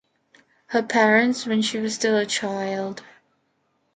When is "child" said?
2.25-3.03